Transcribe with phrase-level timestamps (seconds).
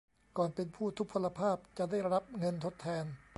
[0.37, 3.05] ก่อนเป็นผู้ทุพพลภาพ จะได้รับเงินทดแทน